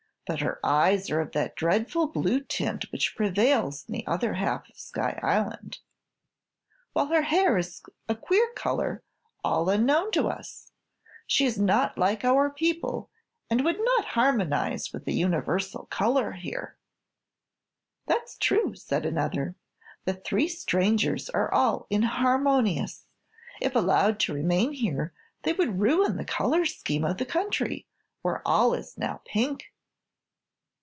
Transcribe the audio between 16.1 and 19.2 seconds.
here." "That's true," said